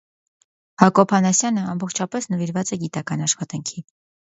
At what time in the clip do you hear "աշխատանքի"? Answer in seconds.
3.29-3.89